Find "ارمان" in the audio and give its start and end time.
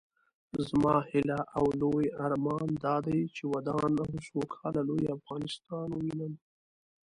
2.25-2.67